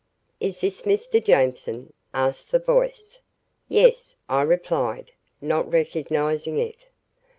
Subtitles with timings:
[0.39, 1.23] "Is this Mr.
[1.23, 3.19] Jameson?" asked the voice.
[3.69, 6.87] "Yes," I replied, not recognizing it.